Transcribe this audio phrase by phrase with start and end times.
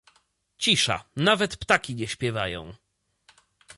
[0.57, 2.73] "Cisza: nawet ptaki nie śpiewają."